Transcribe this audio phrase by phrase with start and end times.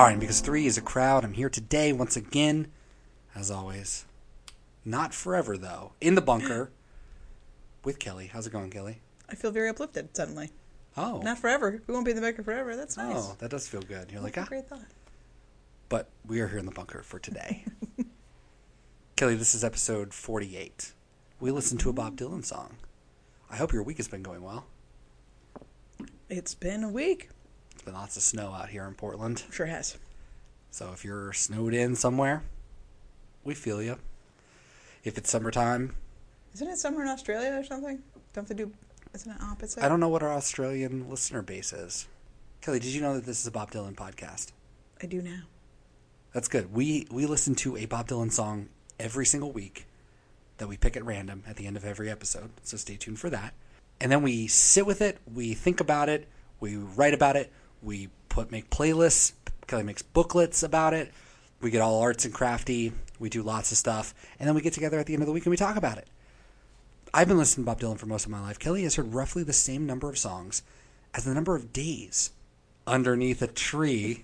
[0.00, 1.26] All right, because three is a crowd.
[1.26, 2.68] I'm here today once again,
[3.34, 4.06] as always.
[4.82, 5.92] Not forever though.
[6.00, 6.70] In the bunker
[7.84, 8.28] with Kelly.
[8.32, 9.02] How's it going, Kelly?
[9.28, 10.52] I feel very uplifted suddenly.
[10.96, 11.82] Oh, Not forever.
[11.86, 12.76] We won't be in the bunker forever.
[12.76, 13.14] That's nice.
[13.14, 14.10] oh, that does feel good.
[14.10, 14.46] You're like, What ah.
[14.46, 14.86] a great thought.
[15.90, 17.66] But we are here in the bunker for today.
[19.16, 20.94] Kelly, this is episode 48.
[21.40, 22.76] We listened to a Bob Dylan song.
[23.50, 24.64] I hope your week has been going well.
[26.30, 27.28] It's been a week.
[27.80, 29.42] It's been lots of snow out here in Portland.
[29.50, 29.96] Sure has.
[30.70, 32.42] So if you're snowed in somewhere,
[33.42, 33.96] we feel you.
[35.02, 35.94] If it's summertime,
[36.52, 38.02] Isn't it summer in Australia or something?
[38.34, 38.70] Don't they do?
[39.14, 39.82] Isn't it opposite?
[39.82, 42.06] I don't know what our Australian listener base is.
[42.60, 44.52] Kelly, did you know that this is a Bob Dylan podcast?
[45.02, 45.44] I do now.
[46.34, 46.74] That's good.
[46.74, 49.86] We we listen to a Bob Dylan song every single week
[50.58, 52.50] that we pick at random at the end of every episode.
[52.62, 53.54] So stay tuned for that.
[54.02, 56.28] And then we sit with it, we think about it,
[56.60, 57.50] we write about it,
[57.82, 59.32] we put make playlists.
[59.66, 61.12] Kelly makes booklets about it.
[61.60, 62.92] We get all arts and crafty.
[63.18, 65.32] We do lots of stuff, and then we get together at the end of the
[65.32, 66.08] week and we talk about it.
[67.12, 68.58] I've been listening to Bob Dylan for most of my life.
[68.58, 70.62] Kelly has heard roughly the same number of songs
[71.12, 72.30] as the number of days
[72.86, 74.22] underneath a tree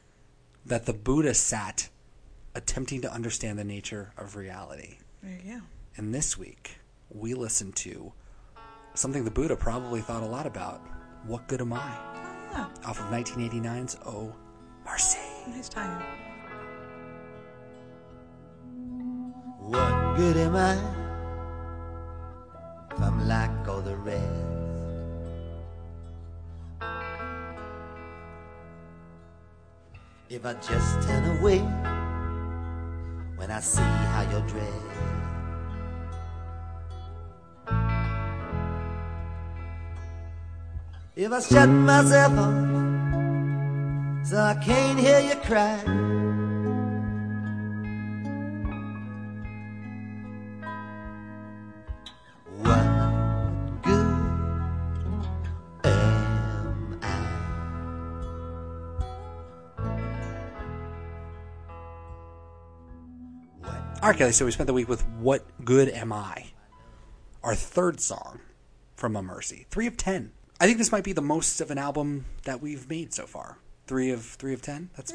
[0.66, 1.88] that the Buddha sat
[2.54, 4.98] attempting to understand the nature of reality.
[5.22, 5.60] There you go.
[5.96, 6.78] And this week,
[7.10, 8.12] we listened to
[8.94, 10.80] something the Buddha probably thought a lot about
[11.24, 12.25] What Good Am I?
[12.58, 14.32] Ah, off of 1989's Oh
[14.86, 15.18] Mercy.
[15.48, 16.02] nice timing.
[19.60, 20.74] What good am I?
[22.92, 24.22] If I'm like all the rest.
[30.30, 31.58] If I just turn away
[33.36, 35.15] when I see how you're dressed.
[41.18, 42.52] If I shut myself off
[44.26, 45.78] so I can't hear you cry.
[52.58, 52.82] What
[53.82, 53.96] good
[55.84, 56.98] am
[63.62, 63.68] I?
[64.02, 66.48] All right, Kelly, so we spent the week with What Good Am I?
[67.42, 68.40] Our third song
[68.96, 69.64] from A Mercy.
[69.70, 70.32] Three of ten.
[70.60, 73.58] I think this might be the most of an album that we've made so far.
[73.86, 74.90] Three of three of ten?
[74.96, 75.12] That's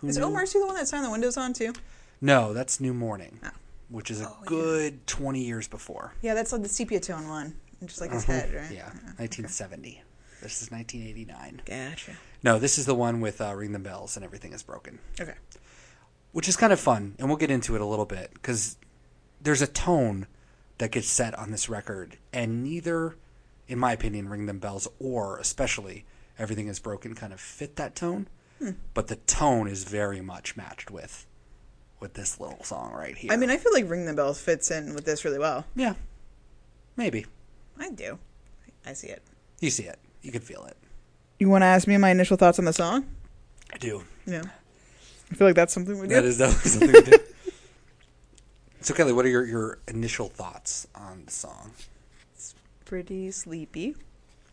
[0.00, 0.18] who Is?
[0.18, 1.72] Oh Mercy the one that signed the windows on too?
[2.20, 3.50] No, that's New Morning, Oh.
[3.90, 4.46] which is a Oh, yeah.
[4.48, 6.14] good twenty years before.
[6.22, 8.64] Yeah, that's like the sepia tone one, just like his head, right?
[8.64, 8.74] Uh-huh.
[8.74, 10.02] Yeah, nineteen seventy.
[10.42, 11.60] This is nineteen eighty nine.
[11.66, 12.12] Gotcha.
[12.42, 14.98] No, this is the one with uh, Ring Them Bells and Everything is Broken.
[15.20, 15.34] Okay.
[16.32, 18.76] which is kind of fun, and we'll get into it a little bit because
[19.40, 20.26] there's a tone
[20.78, 23.16] that gets set on this record, and neither,
[23.68, 26.04] in my opinion, "Ring Them Bells" or especially
[26.38, 28.28] "Everything Is Broken" kind of fit that tone.
[28.58, 28.70] Hmm.
[28.94, 31.26] But the tone is very much matched with
[32.00, 33.32] with this little song right here.
[33.32, 35.64] I mean, I feel like Ring Them Bells fits in with this really well.
[35.74, 35.94] yeah,
[36.96, 37.26] maybe
[37.78, 38.18] I do.
[38.84, 39.22] I see it.
[39.60, 40.76] you see it, you can feel it.
[41.38, 43.04] You want to ask me my initial thoughts on the song?
[43.72, 44.04] I do.
[44.26, 44.42] Yeah.
[45.30, 46.14] I feel like that's something we do.
[46.14, 47.18] That is definitely something we do.
[48.80, 51.72] So Kelly, what are your, your initial thoughts on the song?
[52.86, 53.94] Pretty sleepy.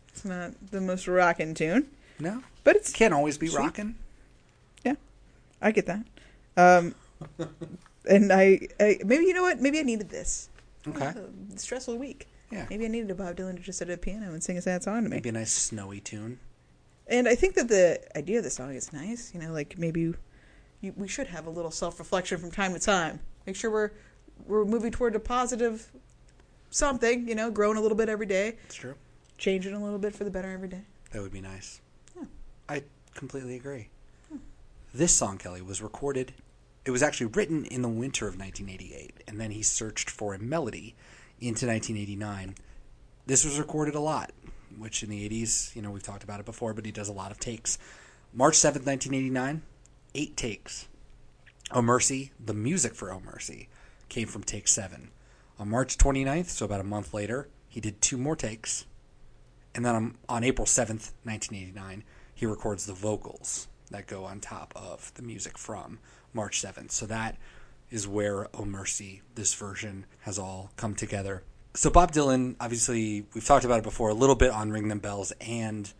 [0.08, 3.58] It's not the most rocking tune, No, but it's can't always be Sweet.
[3.58, 3.94] rocking.
[4.84, 4.94] yeah.
[5.62, 6.04] I get that.
[6.56, 6.94] Um,
[8.08, 9.60] and I, I maybe you know what?
[9.60, 10.50] Maybe I needed this.
[10.86, 11.12] Okay.
[11.56, 12.28] Stressful week.
[12.50, 12.66] Yeah.
[12.70, 14.62] Maybe I needed a Bob Dylan to just sit at a piano and sing a
[14.62, 15.16] sad song to me.
[15.16, 16.38] Maybe a nice snowy tune.
[17.06, 19.32] And I think that the idea of the song is nice.
[19.34, 20.12] You know, like maybe
[20.80, 23.20] you, we should have a little self reflection from time to time.
[23.46, 23.90] Make sure we're
[24.46, 25.90] we're moving toward a positive
[26.74, 27.28] something.
[27.28, 28.94] You know, growing a little bit every day, It's true.
[29.38, 30.82] changing a little bit for the better every day.
[31.12, 31.80] That would be nice.
[32.16, 32.24] Yeah.
[32.68, 32.82] I
[33.14, 33.88] completely agree.
[34.28, 34.38] Hmm.
[34.92, 36.34] This song, Kelly, was recorded.
[36.84, 40.38] It was actually written in the winter of 1988, and then he searched for a
[40.38, 40.94] melody
[41.40, 42.56] into 1989.
[43.26, 44.32] This was recorded a lot,
[44.76, 47.12] which in the 80s, you know, we've talked about it before, but he does a
[47.12, 47.78] lot of takes.
[48.34, 49.62] March 7th, 1989,
[50.14, 50.88] eight takes.
[51.70, 53.68] Oh Mercy, the music for Oh Mercy,
[54.10, 55.08] came from take seven.
[55.58, 58.86] On March 29th, so about a month later, he did two more takes.
[59.74, 62.04] And then on, on April 7th, 1989,
[62.34, 66.00] he records the vocals that go on top of the music from
[66.32, 66.90] March 7th.
[66.90, 67.36] So that
[67.90, 71.42] is where Oh Mercy, this version, has all come together.
[71.74, 74.98] So Bob Dylan, obviously, we've talked about it before a little bit on Ring Them
[74.98, 75.92] Bells and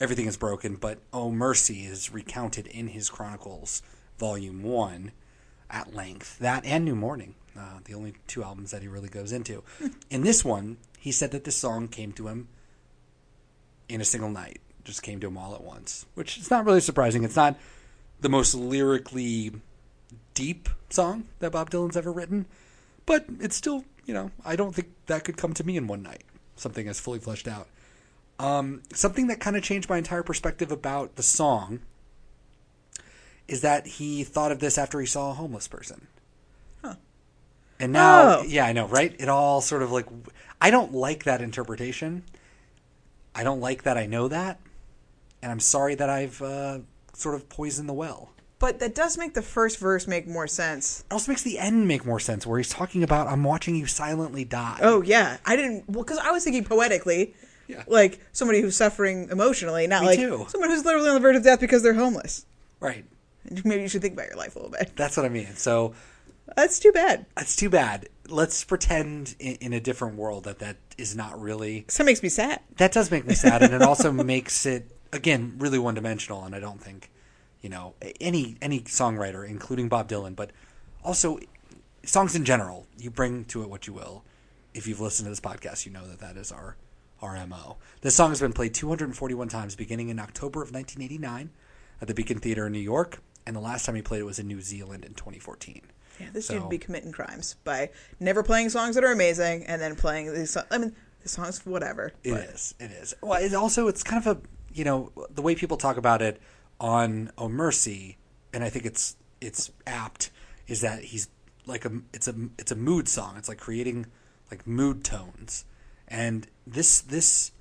[0.00, 3.82] Everything is Broken, but Oh Mercy is recounted in his Chronicles,
[4.18, 5.12] Volume 1,
[5.70, 6.38] at length.
[6.40, 9.62] That and New Morning, uh, the only two albums that he really goes into.
[10.10, 12.48] in this one, he said that this song came to him
[13.88, 14.60] in a single night.
[14.84, 17.24] just came to him all at once, which is not really surprising.
[17.24, 17.56] It's not
[18.20, 19.52] the most lyrically
[20.34, 22.46] deep song that Bob Dylan's ever written,
[23.06, 26.02] but it's still, you know, I don't think that could come to me in one
[26.02, 26.24] night.
[26.56, 27.68] Something as fully fleshed out.
[28.38, 31.80] Um, something that kind of changed my entire perspective about the song
[33.48, 36.06] is that he thought of this after he saw a homeless person.
[37.82, 38.42] And now, Oh.
[38.44, 39.14] yeah, I know, right?
[39.18, 40.06] It all sort of like,
[40.60, 42.22] I don't like that interpretation.
[43.34, 44.60] I don't like that I know that.
[45.42, 46.78] And I'm sorry that I've uh,
[47.12, 48.30] sort of poisoned the well.
[48.60, 51.00] But that does make the first verse make more sense.
[51.10, 53.86] It also makes the end make more sense where he's talking about, I'm watching you
[53.86, 54.78] silently die.
[54.80, 57.34] Oh yeah, I didn't well because I was thinking poetically,
[57.66, 57.82] Yeah.
[57.88, 60.46] like somebody who's suffering emotionally, not Me like too.
[60.48, 62.46] someone who's literally on the verge of death because they're homeless.
[62.78, 63.04] Right.
[63.64, 64.92] Maybe you should think about your life a little bit.
[64.94, 65.56] That's what I mean.
[65.56, 65.94] So
[66.56, 67.26] That's too bad.
[67.36, 68.08] that's too bad.
[68.28, 71.84] Let's pretend in, in a different world that that is not really.
[71.88, 72.60] So that makes me sad.
[72.76, 76.44] That does make me sad, and it also makes it again really one dimensional.
[76.44, 77.10] And I don't think,
[77.60, 80.50] you know, any any songwriter, including Bob Dylan, but
[81.04, 81.38] also
[82.04, 84.24] songs in general, you bring to it what you will.
[84.74, 86.76] If you've listened to this podcast, you know that that is our
[87.20, 87.76] our mo.
[88.00, 91.50] This song has been played 241 times, beginning in October of 1989
[92.00, 94.40] at the Beacon Theater in New York, and the last time he played it was
[94.40, 95.82] in New Zealand in 2014.
[96.22, 97.90] Yeah, this So- dude would be committing crimes by
[98.20, 100.50] never playing songs that are amazing and then playing these.
[100.50, 102.12] So- I mean, the songs, whatever.
[102.24, 102.74] It but- is.
[102.78, 103.14] It is.
[103.20, 104.40] Well, it also it's kind of a
[104.74, 106.40] you know the way people talk about it
[106.80, 108.18] on Oh Mercy,
[108.52, 110.30] and I think it's it's apt
[110.66, 111.28] is that he's
[111.66, 113.36] like a it's a it's a mood song.
[113.36, 114.06] It's like creating
[114.50, 115.64] like mood tones,
[116.08, 117.52] and this this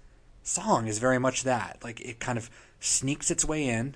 [0.43, 1.79] song is very much that.
[1.83, 2.49] Like it kind of
[2.79, 3.95] sneaks its way in.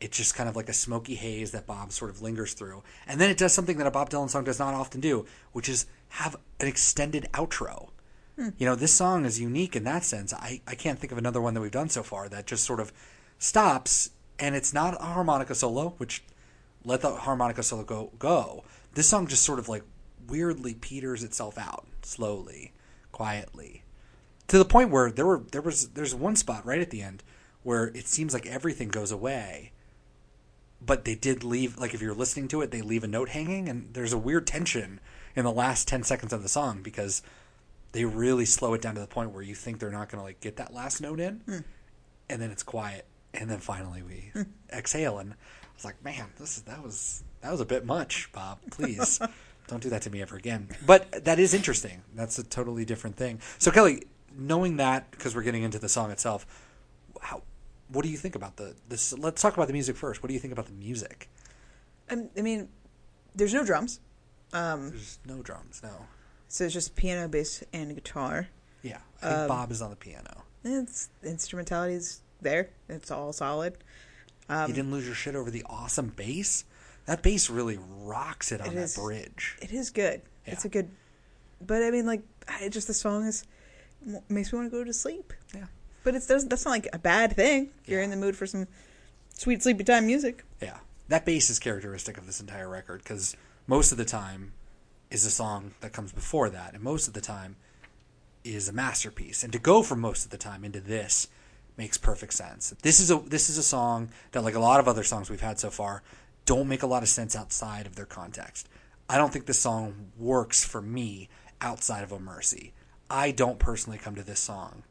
[0.00, 3.20] It's just kind of like a smoky haze that Bob sort of lingers through, and
[3.20, 5.86] then it does something that a Bob Dylan song does not often do, which is
[6.10, 7.90] have an extended outro.
[8.36, 8.50] Hmm.
[8.58, 10.34] You know, this song is unique in that sense.
[10.34, 12.80] I, I can't think of another one that we've done so far that just sort
[12.80, 12.92] of
[13.38, 16.22] stops and it's not a harmonica solo, which
[16.84, 18.64] let the harmonica solo go go.
[18.94, 19.82] This song just sort of like
[20.26, 22.72] weirdly peters itself out slowly,
[23.12, 23.84] quietly.
[24.48, 27.22] To the point where there were there was there's one spot right at the end
[27.62, 29.72] where it seems like everything goes away.
[30.84, 33.68] But they did leave like if you're listening to it, they leave a note hanging
[33.68, 35.00] and there's a weird tension
[35.36, 37.22] in the last 10 seconds of the song because
[37.92, 40.24] they really slow it down to the point where you think they're not going to
[40.24, 41.58] like get that last note in hmm.
[42.28, 43.06] and then it's quiet.
[43.32, 44.42] And then finally we hmm.
[44.72, 45.36] exhale and i
[45.74, 48.58] was like man this is that was that was a bit much bob.
[48.70, 49.20] Please
[49.66, 50.68] don't do that to me ever again.
[50.86, 52.02] But that is interesting.
[52.14, 53.40] That's a totally different thing.
[53.58, 54.04] So kelly
[54.36, 56.46] knowing that because we're getting into the song itself
[57.94, 60.34] what do you think about the this let's talk about the music first what do
[60.34, 61.28] you think about the music
[62.10, 62.68] I I mean,
[63.34, 64.00] there's no drums,
[64.52, 66.06] um, there's no drums no
[66.48, 68.48] so it's just piano, bass, and guitar.
[68.82, 72.68] yeah i think um, bob is on the piano It's instrumentality's there.
[72.88, 73.78] It's all solid.
[74.50, 76.64] you didn't lose your shit over the awesome bass
[77.06, 78.96] that bass really rocks it on It that is.
[78.96, 80.20] bridge It is good.
[80.46, 80.90] It's a good,
[81.60, 83.44] but I mean, like, I just the song is
[84.28, 85.32] makes me want to go to sleep.
[85.54, 85.66] yeah
[86.04, 87.70] But it's does that's not like a bad thing.
[87.82, 88.04] If you're Yeah.
[88.04, 88.68] in the mood for some
[89.36, 90.44] sweet sleepy time music.
[90.60, 93.34] Yeah, that bass is characteristic of this entire record because
[93.66, 94.52] most of the time
[95.10, 97.56] is a song that comes before that, and most of the time
[98.44, 99.42] is a masterpiece.
[99.42, 101.28] And to go from most of the time into this
[101.76, 102.74] makes perfect sense.
[102.82, 105.40] This is a this is a song that, like a lot of other songs we've
[105.40, 106.02] had so far,
[106.44, 108.68] don't make a lot of sense outside of their context.
[109.08, 111.28] I don't think this song works for me
[111.60, 112.74] outside of a Mercy."
[113.10, 114.82] I don't personally come to this song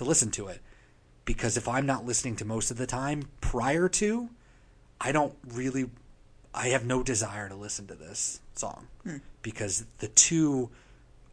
[0.00, 0.62] to listen to it
[1.26, 4.30] because if I'm not listening to most of the time prior to,
[4.98, 5.90] I don't really
[6.54, 9.18] I have no desire to listen to this song hmm.
[9.42, 10.70] because the two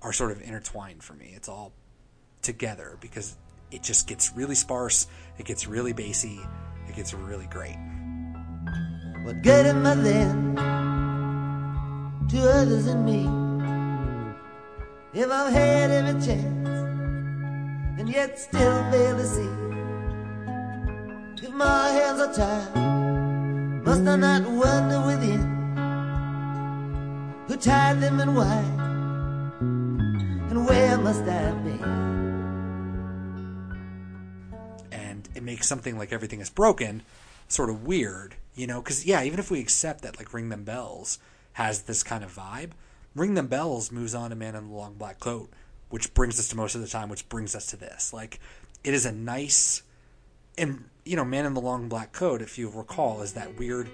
[0.02, 1.32] are sort of intertwined for me.
[1.34, 1.72] It's all
[2.42, 3.38] together because
[3.72, 5.08] it just gets really sparse,
[5.38, 6.42] it gets really bassy,
[6.90, 7.78] it gets really great.
[9.24, 10.56] What good am I then
[12.32, 13.22] to others and me?
[15.14, 16.77] If I've had every chance
[17.98, 19.50] and yet still to see.
[21.46, 25.58] If my hands are tied, must I not wonder within
[27.48, 28.64] who tied them and why?
[30.50, 32.08] And where must I be?
[35.18, 37.04] and it makes something like everything is broken
[37.48, 38.82] sort of weird, you know?
[38.82, 41.20] Because yeah, even if we accept that like Ring Them Bells
[41.54, 42.72] has this kind of vibe,
[43.16, 45.50] Ring Them Bells moves on to Man in the Long Black Coat,
[45.90, 48.14] which brings us to most of the time, which brings us to this.
[48.14, 48.40] Like,
[48.84, 49.84] it is a nice,
[50.58, 53.90] and you know, Man in the Long Black Coat, if you recall, is that weird,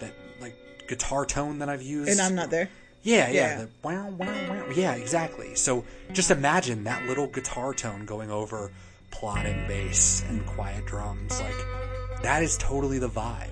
[0.00, 0.56] that like
[0.88, 2.10] guitar tone that I've used.
[2.10, 2.68] And I'm not there.
[3.02, 3.32] Yeah, yeah.
[3.32, 3.56] Yeah.
[3.58, 4.66] The wow, wow, wow.
[4.74, 5.54] Yeah, exactly.
[5.54, 8.70] So just imagine that little guitar tone going over
[9.10, 11.40] plodding bass and quiet drums.
[11.40, 13.50] Like that is totally the vibe.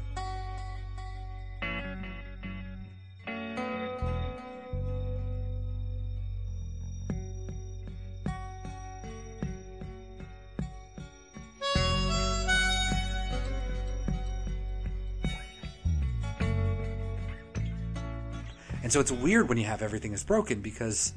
[18.82, 21.12] And so it's weird when you have everything is broken because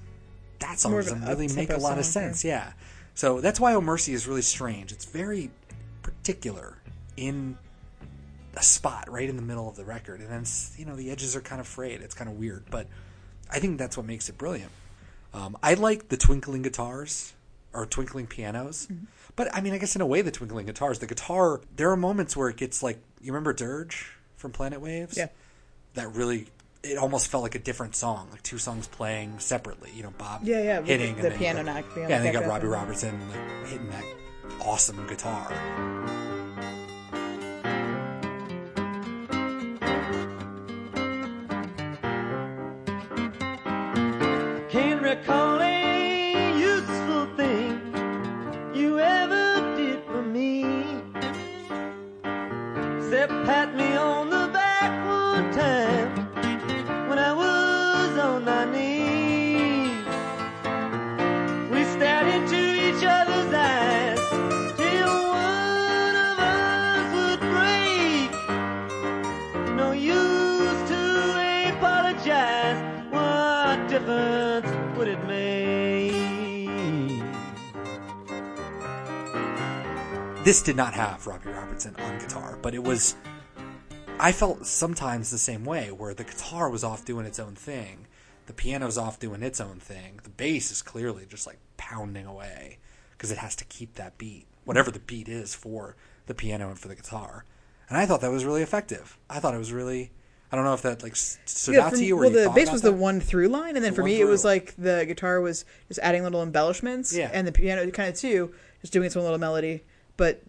[0.60, 2.44] that song doesn't really make a lot of sense.
[2.46, 2.74] Yeah.
[3.16, 4.92] So that's why Oh Mercy is really strange.
[4.92, 5.50] It's very
[6.02, 6.78] particular
[7.18, 7.58] in
[8.56, 10.44] a spot right in the middle of the record, and then
[10.78, 12.02] you know the edges are kind of frayed.
[12.02, 12.88] It's kind of weird, but
[13.52, 14.72] I think that's what makes it brilliant.
[15.34, 17.34] Um, I like the twinkling guitars
[17.74, 19.06] or twinkling pianos, Mm-hmm.
[19.36, 21.60] but I mean, I guess in a way, the twinkling guitars, the guitar.
[21.76, 25.18] There are moments where it gets like you remember Dirge from Planet Waves.
[25.18, 25.28] Yeah.
[25.96, 26.48] that really.
[26.86, 29.92] It almost felt like a different song, like two songs playing separately.
[29.96, 32.12] You know, Bob Yeah, yeah, hitting the and then you piano got- knock Yeah, and
[32.12, 34.06] then you got Robbie Robertson like hitting that
[34.62, 35.52] awesome guitar.
[74.06, 76.12] Difference would it make?
[80.44, 83.16] This did not have Robbie Robertson on guitar, but it was.
[84.20, 88.06] I felt sometimes the same way, where the guitar was off doing its own thing,
[88.46, 92.78] the piano's off doing its own thing, the bass is clearly just like pounding away
[93.14, 95.96] because it has to keep that beat, whatever the beat is for
[96.28, 97.44] the piano and for the guitar.
[97.90, 99.18] And I thought that was really effective.
[99.32, 100.12] I thought it was really.
[100.56, 102.72] I don't know if that like stood Yeah, out for- to you well, the bass
[102.72, 102.92] was that?
[102.92, 105.66] the one through line, and then The for me, it was like the guitar was
[105.90, 107.30] just adding little embellishments, Yeah.
[107.34, 109.84] and the piano kind of too, just doing its own little melody.
[110.16, 110.42] But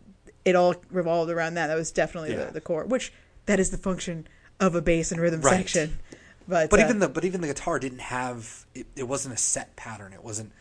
[0.44, 1.66] it all revolved around that.
[1.66, 2.44] That was definitely Yeah.
[2.44, 3.12] the, the core, which
[3.46, 4.28] that is the function
[4.60, 5.56] of a bass and rhythm Right.
[5.58, 5.98] section.
[6.46, 9.38] But But uh, even the but even the guitar didn't have it, it wasn't a
[9.38, 10.12] set pattern.
[10.12, 10.52] It wasn't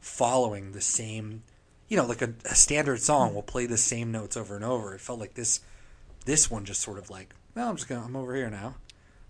[0.00, 1.42] following the same
[1.88, 4.94] you know, like a, a standard song will play the same notes over and over.
[4.94, 5.60] It felt like this
[6.26, 8.74] this one just sort of like, well, I'm just gonna I'm over here now.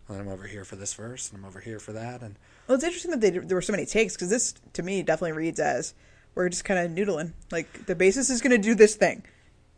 [0.08, 2.36] And I'm over here for this verse and I'm over here for that and
[2.66, 5.32] well, it's interesting that they, there were so many takes because this to me definitely
[5.32, 5.94] reads as
[6.34, 7.32] we're just kind of noodling.
[7.50, 9.22] Like the bassist is going to do this thing,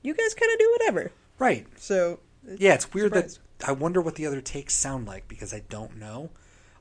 [0.03, 1.13] you guys kind of do whatever.
[1.39, 1.67] Right.
[1.77, 2.21] So
[2.59, 3.41] Yeah, it's weird Surprised.
[3.59, 6.31] that I wonder what the other takes sound like because I don't know.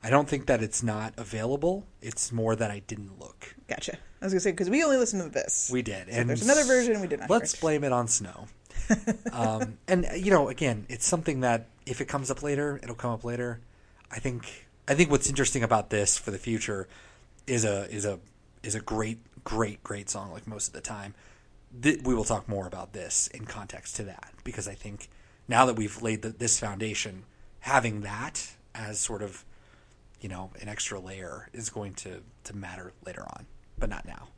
[0.02, 1.86] I don't think that it's not available.
[2.00, 3.54] It's more that I didn't look.
[3.68, 3.98] gotcha.
[4.20, 5.70] I was gonna say because we only listened to this.
[5.72, 6.08] We did.
[6.08, 7.30] So and there's another version we did not.
[7.30, 7.60] Let's hear.
[7.60, 8.46] blame it on snow.
[9.32, 13.12] um, and you know, again, it's something that if it comes up later, it'll come
[13.12, 13.60] up later.
[14.10, 14.66] I think.
[14.88, 16.88] I think what's interesting about this for the future
[17.46, 18.18] is a is a
[18.62, 20.32] is a great great great song.
[20.32, 21.14] Like most of the time,
[21.80, 25.08] Th- we will talk more about this in context to that because I think
[25.46, 27.24] now that we've laid the, this foundation,
[27.60, 29.44] having that as sort of
[30.20, 33.46] you know an extra layer is going to to matter later on,
[33.78, 34.28] but not now.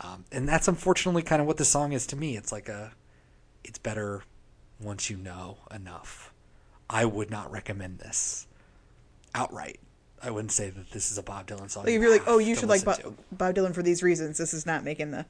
[0.00, 2.36] Um, and that's unfortunately kind of what the song is to me.
[2.36, 2.92] It's like a,
[3.66, 4.22] it's better
[4.80, 6.32] once you know enough.
[6.88, 8.46] I would not recommend this
[9.34, 9.80] outright.
[10.22, 11.84] I wouldn't say that this is a Bob Dylan song.
[11.84, 13.16] Like if you're like, oh, you should like Bob.
[13.32, 14.38] Bob Dylan for these reasons.
[14.38, 15.26] This is not making the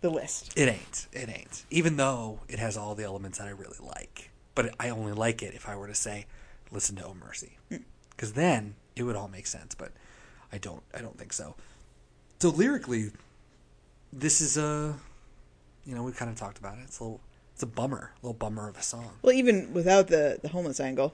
[0.00, 0.52] the list.
[0.56, 1.08] It ain't.
[1.12, 1.64] It ain't.
[1.70, 5.42] Even though it has all the elements that I really like, but I only like
[5.42, 6.26] it if I were to say,
[6.70, 7.78] listen to Oh Mercy, hmm.
[8.10, 9.74] because then it would all make sense.
[9.74, 9.92] But
[10.52, 10.82] I don't.
[10.94, 11.56] I don't think so.
[12.40, 13.10] So lyrically,
[14.12, 14.94] this is a,
[15.84, 16.82] you know, we've kind of talked about it.
[16.84, 17.20] It's a little.
[17.58, 18.12] It's a bummer.
[18.22, 19.10] A little bummer of a song.
[19.20, 21.12] Well, even without the the homeless angle,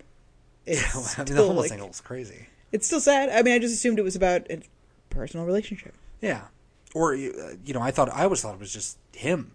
[0.67, 2.49] it's I mean, the still, homeless like- angle is crazy.
[2.71, 3.31] It's still sad.
[3.31, 4.61] I mean, I just assumed it was about a
[5.09, 5.95] personal relationship.
[6.21, 6.43] Yeah.
[6.95, 7.17] Or uh,
[7.65, 9.53] you know, I thought I always thought it was just him.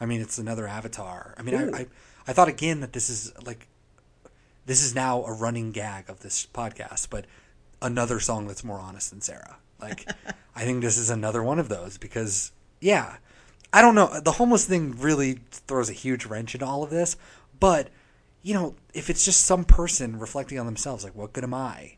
[0.00, 1.36] I mean, it's another avatar.
[1.38, 1.86] I mean, I, I
[2.26, 3.68] I thought again that this is like
[4.66, 7.24] this is now a running gag of this podcast, but
[7.80, 9.58] another song that's more honest than Sarah.
[9.80, 10.08] Like
[10.56, 13.18] I think this is another one of those because yeah,
[13.72, 17.16] I don't know, the homeless thing really throws a huge wrench into all of this,
[17.58, 17.88] but
[18.42, 21.96] you know, if it's just some person reflecting on themselves like what good am I?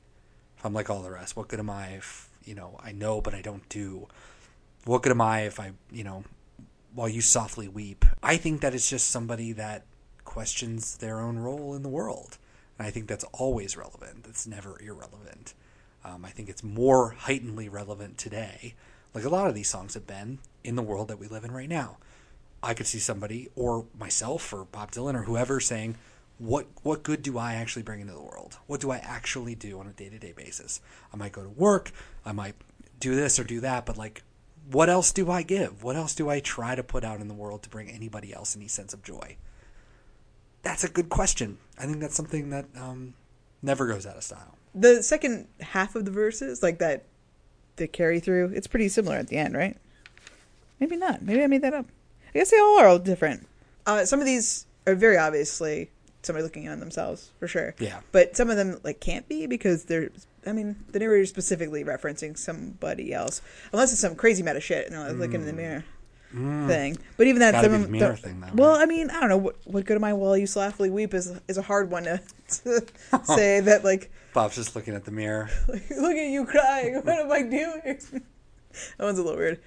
[0.56, 3.20] If I'm like all the rest, what good am I if, you know, I know
[3.20, 4.06] but I don't do?
[4.84, 6.24] What good am I if I, you know,
[6.94, 8.04] while you softly weep?
[8.22, 9.84] I think that it's just somebody that
[10.24, 12.38] questions their own role in the world.
[12.78, 14.24] And I think that's always relevant.
[14.24, 15.54] That's never irrelevant.
[16.04, 18.74] Um, I think it's more heightenedly relevant today,
[19.14, 21.52] like a lot of these songs have been in the world that we live in
[21.52, 21.98] right now.
[22.62, 25.96] I could see somebody or myself or Bob Dylan or whoever saying,
[26.38, 28.58] "What what good do I actually bring into the world?
[28.66, 30.80] What do I actually do on a day to day basis?
[31.12, 31.92] I might go to work,
[32.24, 32.54] I might
[32.98, 34.22] do this or do that, but like,
[34.70, 35.82] what else do I give?
[35.82, 38.56] What else do I try to put out in the world to bring anybody else
[38.56, 39.36] any sense of joy?"
[40.62, 41.58] That's a good question.
[41.78, 43.12] I think that's something that um,
[43.60, 44.56] never goes out of style.
[44.74, 47.04] The second half of the verses, like that,
[47.76, 49.76] the carry through, it's pretty similar at the end, right?
[50.80, 51.22] Maybe not.
[51.22, 51.86] Maybe I made that up.
[52.34, 53.46] I guess they all are all different.
[53.86, 55.90] Uh, some of these are very obviously
[56.22, 57.74] somebody looking in on themselves for sure.
[57.78, 58.00] Yeah.
[58.12, 60.10] But some of them like can't be because they're.
[60.46, 63.40] I mean, the narrator is specifically referencing somebody else,
[63.72, 65.84] unless it's some crazy meta shit and they're like, looking in the mirror
[66.34, 66.98] thing.
[67.16, 68.82] But even that, some be of the mirror thing, though, Well, right?
[68.82, 71.32] I mean, I don't know what, what good am I while you slothfully weep is
[71.48, 72.20] is a hard one to,
[72.64, 72.86] to
[73.24, 75.48] say that like Bob's just looking at the mirror.
[75.68, 76.96] like, look at you crying.
[76.96, 77.82] What am I doing?
[78.98, 79.60] that one's a little weird.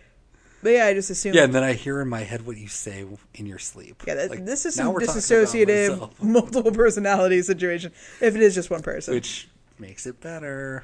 [0.64, 1.34] But yeah, I just assume.
[1.34, 4.04] Yeah, and then I hear in my head what you say in your sleep.
[4.08, 7.92] Yeah, that, Like, this is now some we're talking about disassociative, myself, multiple personality situation.
[8.22, 9.48] If it is just one person, which
[9.80, 10.84] makes it better.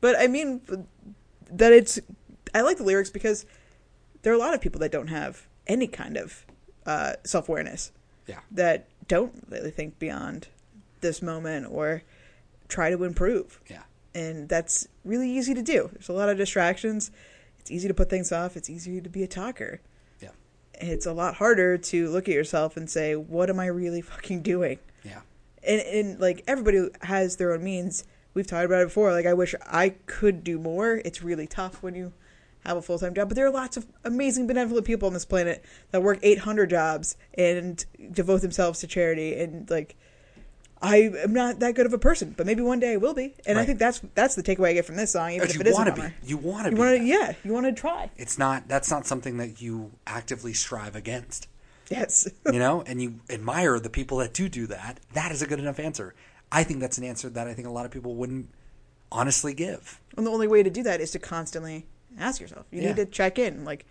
[0.00, 0.60] but I mean
[1.50, 1.98] that it's.
[2.54, 3.46] I like the lyrics because
[4.22, 6.44] there are a lot of people that don't have any kind of
[6.84, 7.92] uh, self awareness.
[8.26, 8.40] Yeah.
[8.50, 10.48] That don't really think beyond
[11.00, 12.02] this moment or
[12.68, 13.60] try to improve.
[13.70, 13.82] Yeah.
[14.14, 15.88] and that's really easy to do.
[15.92, 17.10] There's a lot of distractions.
[17.66, 18.56] It's easy to put things off.
[18.56, 19.80] It's easy to be a talker.
[20.20, 20.28] Yeah.
[20.74, 24.42] It's a lot harder to look at yourself and say, "What am I really fucking
[24.42, 25.22] doing?" Yeah.
[25.66, 28.04] And and like everybody has their own means.
[28.34, 29.10] We've talked about it before.
[29.12, 31.02] Like I wish I could do more.
[31.04, 32.12] It's really tough when you
[32.64, 33.28] have a full time job.
[33.28, 37.16] But there are lots of amazing benevolent people on this planet that work 800 jobs
[37.34, 39.96] and devote themselves to charity and like
[40.82, 43.34] I am not that good of a person, but maybe one day I will be.
[43.46, 43.66] And I Right.
[43.66, 45.66] think that's that's the takeaway I get from this song, even But if you it
[45.68, 46.08] is want to be.
[46.24, 46.80] You want to You be.
[46.82, 47.06] want to, that.
[47.06, 48.10] yeah, you want to try.
[48.16, 48.68] It's not.
[48.68, 51.48] That's not something that you actively strive against.
[51.88, 54.98] Yes, You know, and you admire the people that do do that.
[55.14, 56.14] That is a good enough answer.
[56.52, 58.48] I think that's an answer that I think a lot of people wouldn't
[59.10, 60.00] honestly give.
[60.16, 61.86] and the only way to do that is to constantly
[62.18, 62.66] ask yourself.
[62.70, 62.88] You Yeah.
[62.88, 63.86] need to check in, like,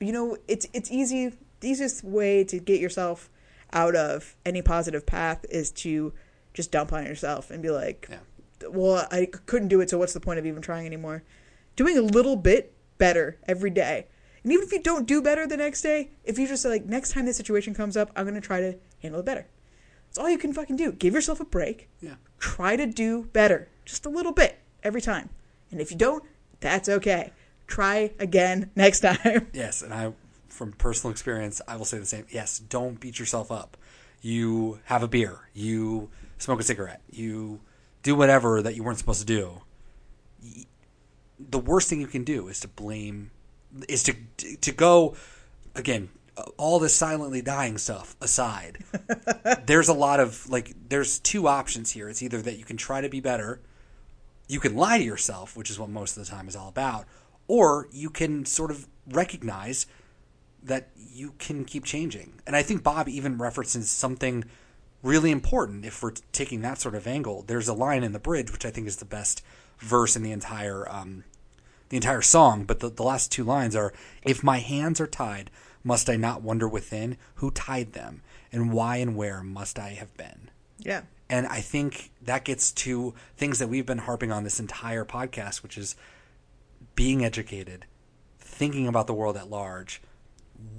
[0.00, 1.32] you know, it's it's easy.
[1.60, 3.28] The easiest way to get yourself
[3.72, 6.12] out of any positive path is to
[6.54, 8.68] just dump on yourself and be like, Yeah.
[8.70, 11.22] well, I couldn't do it, so what's the point of even trying anymore?
[11.76, 14.06] Doing a little bit better every day.
[14.42, 16.86] And even if you don't do better the next day, if you just say, like,
[16.86, 19.46] next time this situation comes up, I'm going to try to handle it better.
[20.08, 20.92] That's all you can fucking do.
[20.92, 21.88] Give yourself a break.
[22.00, 22.14] Yeah.
[22.38, 23.68] Try to do better.
[23.84, 25.30] Just a little bit every time.
[25.70, 26.22] And if you don't,
[26.60, 27.32] that's okay.
[27.66, 29.48] Try again next time.
[29.52, 30.12] Yes, and I,
[30.56, 32.26] from personal experience, I will say the same.
[32.30, 33.76] Yes, don't beat yourself up.
[34.22, 37.60] You have a beer, you smoke a cigarette, you
[38.02, 39.60] do whatever that you weren't supposed to do.
[41.38, 43.30] The worst thing you can do is to blame,
[43.88, 44.14] is to
[44.60, 45.14] to go
[45.74, 46.08] again.
[46.58, 48.84] All this silently dying stuff aside,
[49.66, 50.74] there's a lot of like.
[50.88, 52.08] There's two options here.
[52.08, 53.60] It's either that you can try to be better,
[54.48, 57.06] you can lie to yourself, which is what most of the time is all about,
[57.48, 59.86] or you can sort of recognize
[60.66, 62.34] that you can keep changing.
[62.46, 64.44] And I think Bob even references something
[65.02, 67.44] really important if we're taking that sort of angle.
[67.46, 69.42] There's a line in the bridge which I think is the best
[69.78, 71.24] verse in the entire um,
[71.88, 75.50] the entire song, but the, the last two lines are if my hands are tied,
[75.84, 80.14] must I not wonder within who tied them and why and where must I have
[80.16, 80.50] been?
[80.78, 81.02] Yeah.
[81.28, 85.62] And I think that gets to things that we've been harping on this entire podcast,
[85.62, 85.94] which is
[86.94, 87.84] being educated,
[88.38, 90.00] thinking about the world at large.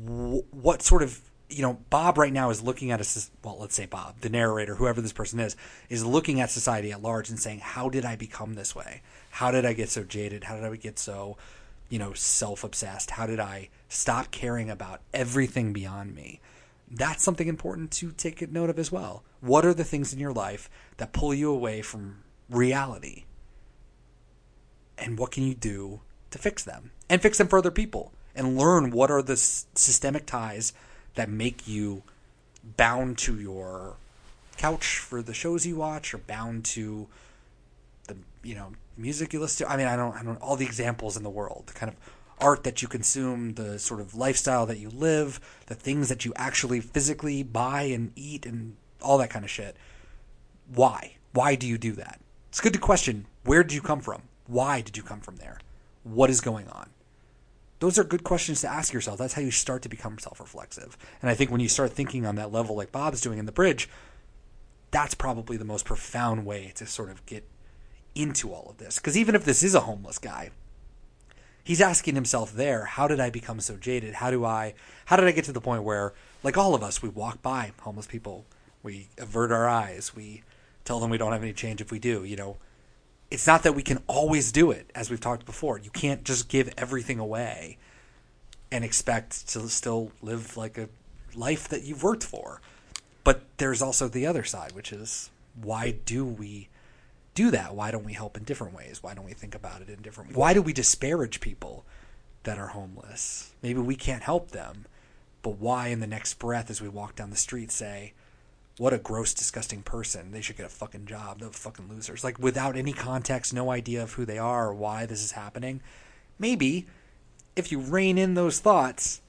[0.05, 3.75] Wh- What sort of, you know, Bob right now is looking at us, well, let's
[3.75, 5.55] say Bob, the narrator, whoever this person is,
[5.89, 9.01] is looking at society at large and saying, how did I become this way?
[9.31, 10.45] How did I get so jaded?
[10.45, 11.37] How did I get so,
[11.89, 13.11] you know, self obsessed?
[13.11, 16.41] How did I stop caring about everything beyond me?
[16.89, 19.23] that's something important to take note of as well.
[19.41, 23.25] What are the things in your life that pull you away from reality?
[24.97, 26.91] And what can you do to fix them?
[27.09, 28.11] And fix them for other people.
[28.37, 30.71] And learn what are the s- systemic ties
[31.15, 32.03] that make you
[32.77, 33.95] bound to your
[34.57, 37.07] couch for the shows you watch or bound to
[38.07, 39.71] the you know music you listen to.
[39.71, 41.97] I mean, I don't, I don't all the examples in the world, the kind of
[42.39, 46.33] art that you consume, the sort of lifestyle that you live, the things that you
[46.35, 49.75] actually physically buy and eat, and all that kind of shit.
[50.73, 51.15] Why?
[51.33, 52.19] Why do you do that?
[52.49, 54.23] It's good to question where did you come from?
[54.47, 55.59] Why did you come from there?
[56.03, 56.89] What is going on?
[57.79, 59.19] Those are good questions to ask yourself.
[59.19, 60.97] That's how you start to become self reflexive.
[61.21, 63.51] And I think when you start thinking on that level, like Bob's doing in the
[63.51, 63.87] bridge,
[64.91, 67.47] that's probably the most profound way to sort of get
[68.15, 68.97] into all of this.
[68.97, 70.49] Because even if this is a homeless guy,
[71.63, 74.15] he's asking himself there, how did I become so jaded?
[74.15, 74.73] How do I
[75.05, 76.13] how did I get to the point where
[76.43, 78.45] like all of us, we walk by homeless people,
[78.81, 80.43] we avert our eyes, we
[80.85, 82.57] tell them we don't have any change if we do, you know.
[83.29, 85.77] It's not that we can always do it, as we've talked before.
[85.77, 87.77] You can't just give everything away
[88.71, 90.89] and expect to still live like a
[91.35, 92.61] life that you've worked for.
[93.23, 95.29] But there's also the other side, which is
[95.61, 96.69] why do we
[97.33, 97.75] do that?
[97.75, 99.03] Why don't we help in different ways?
[99.03, 100.37] Why don't we think about it in different ways?
[100.37, 101.85] Why do we disparage people
[102.43, 103.53] that are homeless?
[103.61, 104.85] Maybe we can't help them,
[105.41, 108.13] but why in the next breath as we walk down the street say,
[108.77, 110.31] what a gross, disgusting person.
[110.31, 111.39] They should get a fucking job.
[111.39, 112.23] They're fucking losers.
[112.23, 115.81] Like without any context, no idea of who they are or why this is happening.
[116.37, 116.85] Maybe
[117.55, 119.21] if you rein in those thoughts,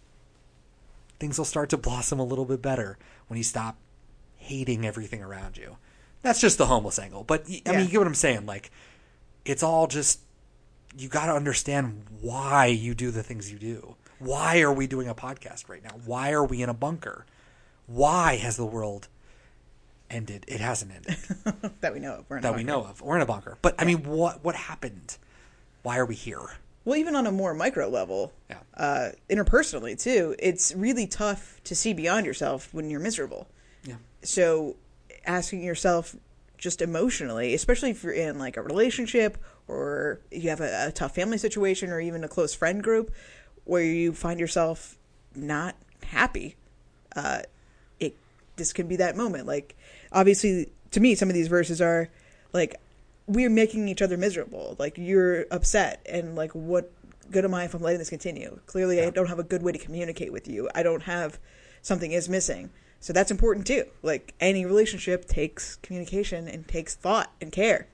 [1.19, 3.77] things will start to blossom a little bit better when you stop
[4.37, 5.79] hating everything around you.
[6.23, 7.25] That's just the homeless angle.
[7.25, 7.73] But I Yeah.
[7.73, 8.45] mean, you get what I'm saying?
[8.47, 8.71] Like,
[9.45, 10.21] it's all just
[10.97, 13.97] you got to understand why you do the things you do.
[14.19, 15.97] Why are we doing a podcast right now?
[16.05, 17.25] Why are we in a bunker?
[17.87, 19.09] Why has the world
[20.11, 20.45] ended?
[20.49, 21.17] It hasn't ended
[21.81, 22.25] that we know of.
[22.29, 23.01] We're in a that we know of.
[23.03, 23.59] We're in a bunker.
[23.63, 25.17] But I mean, what what happened?
[25.83, 26.57] Why are we here?
[26.85, 28.57] Well, even on a more micro level, Yeah.
[28.75, 33.47] uh, interpersonally too, it's really tough to see beyond yourself when you're miserable.
[33.85, 33.97] Yeah.
[34.23, 34.77] So,
[35.27, 36.17] asking yourself
[36.57, 39.37] just emotionally, especially if you're in like a relationship
[39.69, 43.13] or you have a, a tough family situation or even a close friend group
[43.65, 44.97] where you find yourself
[45.35, 46.57] not happy,
[47.15, 47.43] uh,
[48.01, 48.17] it
[48.57, 49.47] this can be that moment.
[49.47, 49.77] Like,
[50.13, 52.09] obviously, to me, some of these verses are
[52.53, 52.77] like
[53.27, 54.77] we're making each other miserable.
[54.79, 56.93] Like you're upset, and like what
[57.31, 58.61] good am I if I'm letting this continue?
[58.67, 60.69] Clearly, I don't have a good way to communicate with you.
[60.75, 61.39] I don't have
[61.83, 62.71] something is missing.
[63.01, 63.85] So that's important too.
[64.03, 67.87] Like any relationship takes communication and takes thought and care.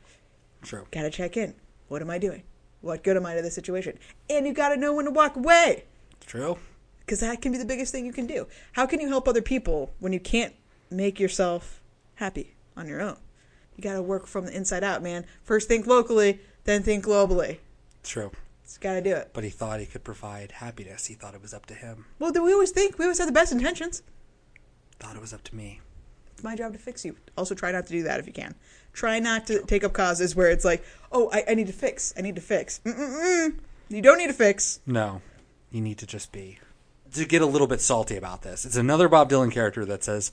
[0.63, 0.87] True.
[0.91, 1.55] Gotta check in.
[1.89, 2.43] What am I doing?
[2.81, 3.99] What good am I to this situation?
[4.31, 5.85] And you gotta know when to walk away
[6.27, 6.59] True.
[7.01, 8.47] because that can be the biggest thing you can do.
[8.73, 10.55] How can you help other people when you can't
[10.91, 11.83] make yourself
[12.17, 13.17] happy on your own?
[13.77, 15.27] You got to work from the inside out, man.
[15.43, 17.59] First think locally, then think globally.
[18.03, 18.31] True.
[18.65, 19.31] Just got to do it.
[19.33, 21.07] But he thought he could provide happiness.
[21.07, 22.07] He thought it was up to him.
[22.19, 24.03] Well, we always think we always have the best intentions.
[24.99, 25.81] Thought it was up to me.
[26.33, 27.17] It's my job to fix you.
[27.37, 28.55] Also, try not to do that if you can.
[28.93, 32.15] Try not to take up causes where it's like, oh, I, I need to fix.
[32.17, 32.81] I need to fix.
[32.85, 33.59] Mm-mm-mm.
[33.89, 34.81] You don't need to fix.
[34.87, 35.21] No,
[35.71, 36.59] you need to just be.
[37.13, 40.33] To get a little bit salty about this, it's another Bob Dylan character that says,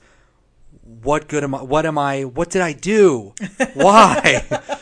[1.04, 1.62] "What good am I?
[1.62, 2.23] What am I?
[2.23, 3.34] What did I do?
[3.73, 4.45] Why?"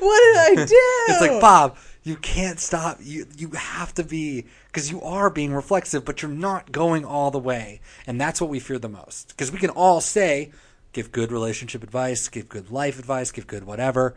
[0.00, 0.74] What did I do?
[1.08, 2.98] it's like Bob, you can't stop.
[3.00, 7.30] You you have to be because you are being reflexive, but you're not going all
[7.30, 9.28] the way, and that's what we fear the most.
[9.28, 10.52] Because we can all say,
[10.92, 14.14] give good relationship advice, give good life advice, give good whatever.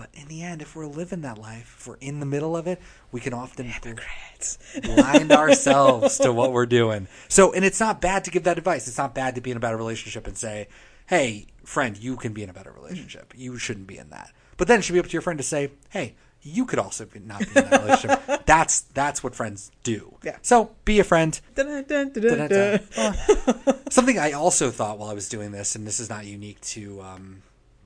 [0.00, 2.66] But in the end, if we're living that life, if we're in the middle of
[2.66, 2.80] it,
[3.12, 3.70] we can often
[4.82, 7.06] blind ourselves to what we're doing.
[7.28, 8.88] So, and it's not bad to give that advice.
[8.88, 10.68] It's not bad to be in a better relationship and say,
[11.04, 13.34] "Hey, friend, you can be in a better relationship.
[13.36, 15.44] You shouldn't be in that." But then it should be up to your friend to
[15.44, 19.70] say, "Hey, you could also be, not be in that relationship." that's that's what friends
[19.82, 20.16] do.
[20.24, 20.38] Yeah.
[20.40, 21.38] So, be a friend.
[21.54, 23.74] Dun, dun, dun, dun, dun.
[23.90, 27.02] Something I also thought while I was doing this, and this is not unique to
[27.02, 27.42] um,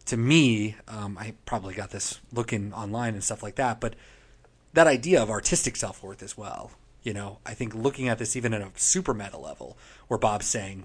[0.06, 0.76] to me.
[0.88, 3.94] Um, I probably got this looking online and stuff like that, but
[4.72, 6.72] that idea of artistic self worth as well.
[7.02, 9.76] You know, I think looking at this even at a super meta level,
[10.08, 10.84] where Bob's saying,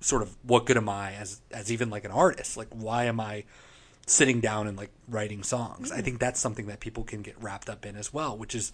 [0.00, 2.56] sort of, what good am I as as even like an artist?
[2.56, 3.44] Like, why am I
[4.06, 5.92] sitting down and like writing songs?
[5.92, 8.72] I think that's something that people can get wrapped up in as well, which is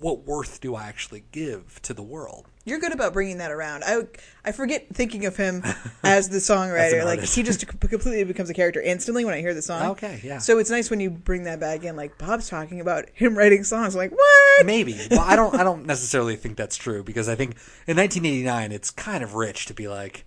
[0.00, 2.46] what worth do I actually give to the world?
[2.64, 3.84] You're good about bringing that around.
[3.84, 4.02] I
[4.44, 5.62] I forget thinking of him
[6.02, 7.04] as the songwriter.
[7.04, 9.90] like he just completely becomes a character instantly when I hear the song.
[9.92, 10.38] Okay, yeah.
[10.38, 11.94] So it's nice when you bring that back in.
[11.94, 13.94] Like Bob's talking about him writing songs.
[13.94, 14.66] I'm like what?
[14.66, 14.98] Maybe.
[15.10, 15.54] Well, I don't.
[15.54, 17.52] I don't necessarily think that's true because I think
[17.86, 20.24] in 1989 it's kind of rich to be like,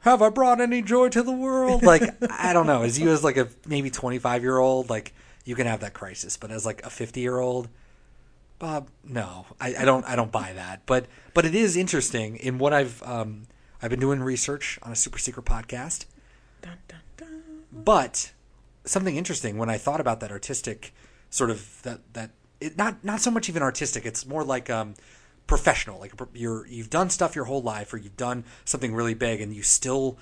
[0.00, 2.82] "Have I brought any joy to the world?" Like I don't know.
[2.82, 5.14] As you as like a maybe 25 year old, like
[5.46, 7.68] you can have that crisis, but as like a 50 year old,
[8.58, 10.04] Bob, no, I, I don't.
[10.06, 10.82] I don't buy that.
[10.86, 13.46] But but it is interesting in what I've um
[13.82, 16.06] I've been doing research on a super secret podcast.
[16.62, 17.42] Dun, dun, dun.
[17.70, 18.32] But
[18.84, 20.94] something interesting when I thought about that artistic
[21.28, 24.06] sort of that that it not not so much even artistic.
[24.06, 24.94] It's more like um,
[25.46, 26.00] professional.
[26.00, 29.54] Like you're you've done stuff your whole life, or you've done something really big, and
[29.54, 30.18] you still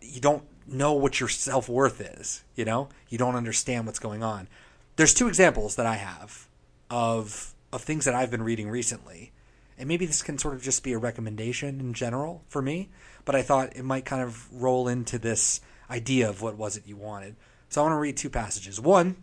[0.00, 2.44] you don't know what your self worth is.
[2.54, 4.48] You know, you don't understand what's going on.
[4.96, 6.48] There's two examples that I have
[6.90, 9.32] of of things that I've been reading recently,
[9.78, 12.88] and maybe this can sort of just be a recommendation in general for me.
[13.24, 16.86] But I thought it might kind of roll into this idea of what was it
[16.86, 17.36] you wanted.
[17.68, 18.80] So I want to read two passages.
[18.80, 19.16] One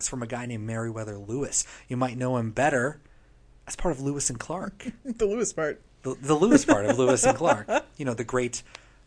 [0.00, 1.66] is from a guy named Meriwether Lewis.
[1.88, 3.00] You might know him better
[3.66, 5.80] as part of Lewis and Clark, the Lewis part.
[6.02, 7.68] the, the Lewis part of Lewis and Clark.
[7.98, 8.62] You know, the great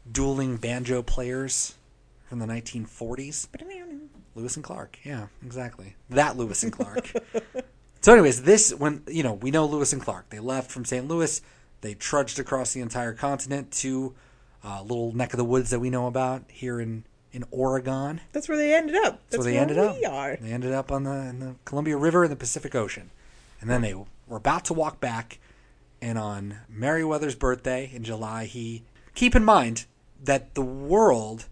[0.10, 1.74] dueling banjo players
[2.30, 3.48] from the 1940s.
[4.36, 5.00] Lewis and Clark.
[5.04, 5.96] Yeah, exactly.
[6.10, 7.12] That Lewis and Clark.
[8.06, 10.30] so, anyways, this when you know we know Lewis and Clark.
[10.30, 11.08] They left from St.
[11.08, 11.42] Louis.
[11.82, 14.14] They trudged across the entire continent to
[14.64, 18.22] a little neck of the woods that we know about here in in Oregon.
[18.32, 19.22] That's where they ended up.
[19.32, 19.98] That's, where they ended up.
[20.06, 20.38] are.
[20.40, 23.10] They ended up on the in the Columbia River in the Pacific Ocean,
[23.60, 25.40] and then they were about to walk back.
[26.00, 28.84] And on Meriwether's birthday in July, he
[29.16, 29.88] keep in mind
[30.24, 31.48] that the world,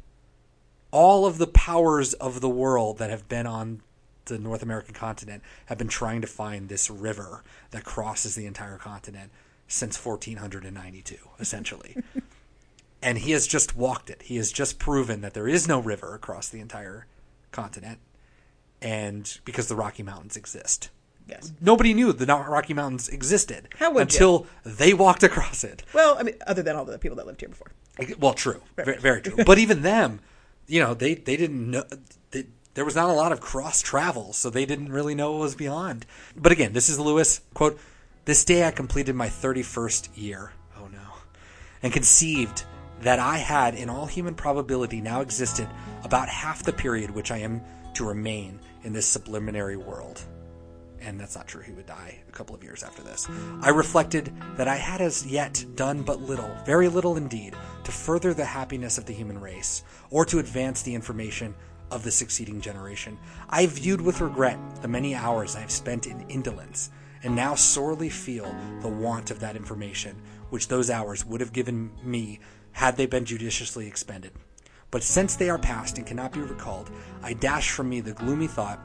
[0.91, 3.81] all of the powers of the world that have been on
[4.25, 8.77] the North American continent, have been trying to find this river that crosses the entire
[8.77, 9.31] continent
[9.67, 11.97] since 1492, essentially.
[13.01, 14.23] and he has just walked it.
[14.23, 17.05] He has just proven that there is no river across the entire
[17.51, 17.99] continent,
[18.81, 20.89] and because the Rocky Mountains exist.
[21.27, 21.53] Yes.
[21.61, 24.01] Nobody knew the Rocky Mountains existed How would you?
[24.01, 25.83] until they walked across it.
[25.93, 27.71] Well, I mean, other than all the people that lived here before.
[28.19, 29.43] Well, true, very, very true.
[29.45, 30.19] But even them,
[30.67, 31.83] you know, they they didn't know.
[32.31, 35.41] They, there was not a lot of cross travel, so they didn't really know what
[35.41, 36.05] was beyond.
[36.35, 37.79] But again, this is Lewis quote:
[38.25, 40.53] "This day I completed my thirty-first year.
[40.77, 41.17] Oh no,
[41.81, 42.63] and conceived
[43.01, 45.67] that I had, in all human probability, now existed
[46.03, 47.61] about half the period which I am
[47.95, 50.25] to remain in this sublunary world."
[51.05, 51.61] and that's not true.
[51.61, 53.27] He would die a couple of years after this.
[53.61, 58.33] I reflected that I had as yet done but little, very little indeed, to further
[58.33, 61.55] the happiness of the human race, or to advance the information
[61.93, 63.17] of the succeeding generation.
[63.49, 66.89] I viewed with regret the many hours I have spent in indolence,
[67.21, 71.91] and now sorely feel the want of that information which those hours would have given
[72.03, 72.39] me
[72.71, 74.31] had they been judiciously expended.
[74.91, 76.89] But since they are past and cannot be recalled,
[77.21, 78.79] I dash from me the gloomy thought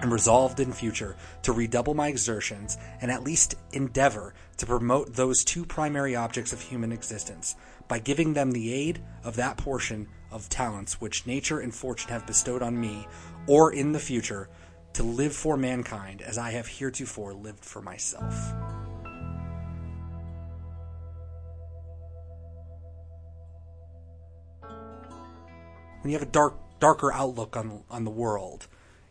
[0.00, 5.44] and resolved in future to redouble my exertions and at least endeavor to promote those
[5.44, 7.56] two primary objects of human existence
[7.88, 12.26] by giving them the aid of that portion of talents which nature and fortune have
[12.26, 13.06] bestowed on me,
[13.46, 14.48] or in the future
[14.92, 18.34] to live for mankind as I have heretofore lived for myself.
[26.00, 28.66] When you have a dark, darker outlook on on the world,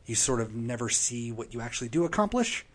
[0.05, 2.65] you sort of never see what you actually do accomplish,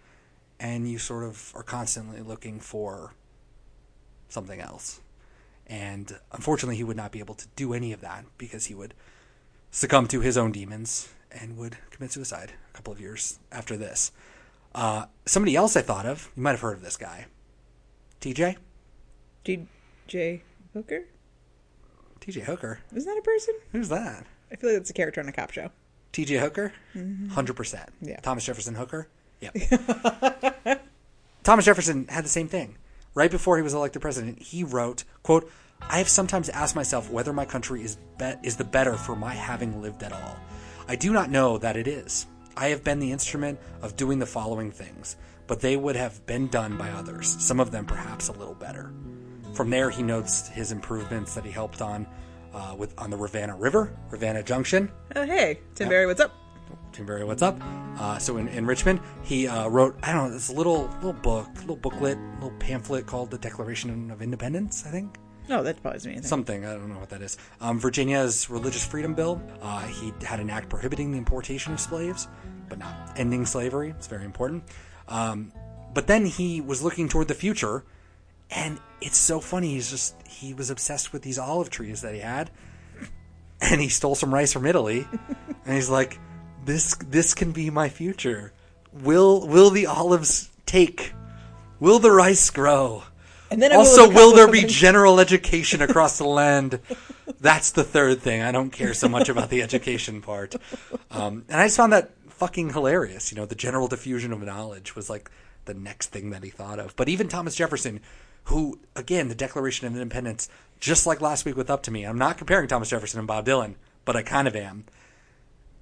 [0.61, 3.15] and you sort of are constantly looking for
[4.29, 5.01] something else.
[5.73, 8.93] And unfortunately, he would not be able to do any of that because he would
[9.71, 14.13] succumb to his own demons and would commit suicide a couple of years after this.
[14.75, 17.25] Uh, somebody else I thought of, you might have heard of this guy.
[18.21, 18.57] TJ?
[19.47, 20.43] TJ
[20.75, 21.05] Hooker?
[22.21, 22.81] TJ Hooker.
[22.95, 23.55] Isn't that a person?
[23.73, 24.27] Who's that?
[24.53, 25.71] I feel like it's a character on a cop show.
[26.13, 26.75] TJ Hooker?
[26.95, 27.57] 100%.
[27.57, 28.21] percent Yeah.
[28.21, 29.09] Thomas Jefferson Hooker?
[29.41, 29.57] Yep.
[31.45, 32.77] Thomas Jefferson had the same thing.
[33.15, 35.51] Right before he was elected president, he wrote, quote,
[35.89, 39.35] I have sometimes asked myself whether my country is be- is the better for my
[39.35, 40.37] having lived at all.
[40.89, 42.27] I do not know that it is.
[42.57, 45.17] I have been the instrument of doing the following things,
[45.47, 48.93] but they would have been done by others, some of them perhaps a little better.
[49.55, 52.07] From there, he notes his improvements that he helped on
[52.55, 55.61] uh, with on the Rivanna River, Rivanna Junction, Oh, hey.
[55.75, 56.35] Tim Barry, what's up?
[56.93, 57.59] Tim Barry, what's up?
[57.99, 61.49] Uh, so in, in Richmond, he uh, wrote I don't know this little little book,
[61.61, 64.85] little booklet, little pamphlet called the Declaration of Independence.
[64.87, 65.17] I think
[65.51, 66.23] Oh, that probably me anything.
[66.29, 67.37] something I don't know what that is.
[67.61, 69.43] Um, Virginia's Religious Freedom Bill.
[69.61, 72.29] Uh, he had an act prohibiting the importation of slaves,
[72.69, 73.91] but not ending slavery.
[73.91, 74.65] It's very important.
[75.09, 75.53] Um,
[75.93, 77.85] but then he was looking toward the future,
[78.51, 79.75] and it's so funny.
[79.75, 82.51] He's just he was obsessed with these olive trees that he had,
[83.61, 85.07] and he stole some rice from Italy,
[85.67, 86.19] and he's like,
[86.65, 88.53] "This this can be my future.
[88.93, 91.13] Will will the olives take?
[91.81, 93.03] Will the rice grow?"
[93.53, 96.81] And then Also, will there be general education across the land?
[97.41, 98.43] That's the third thing.
[98.43, 100.55] I don't care so much about the education part.
[101.11, 103.31] Um, and I just found that fucking hilarious.
[103.31, 105.31] You know, the general diffusion of knowledge was like
[105.65, 106.97] the next thing that he thought of.
[106.97, 108.01] But even Thomas Jefferson,
[108.45, 110.49] who, again, the Declaration of Independence,
[110.81, 113.47] just like last week with Up to Me, I'm not comparing Thomas Jefferson and Bob
[113.47, 114.85] Dylan, but I kind of am.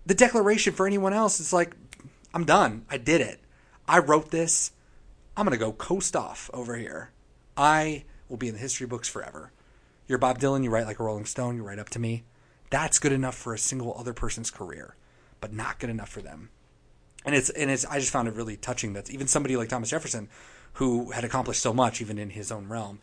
[0.05, 1.75] The Declaration for anyone else is like,
[2.35, 2.85] I'm done.
[2.91, 3.41] I did it.
[3.89, 4.73] I wrote this.
[5.37, 7.11] I'm going to go coast off over here.
[7.57, 9.53] I will be in the history books forever.
[10.07, 12.25] You're Bob Dylan, you write like a Rolling Stone, you write up to me.
[12.71, 14.97] That's good enough for a single other person's career,
[15.41, 16.51] but not good enough for them.
[17.25, 19.91] And it's and it's I just found it really touching that even somebody like Thomas
[19.91, 20.29] Jefferson,
[20.75, 23.01] who had accomplished so much even in his own realm,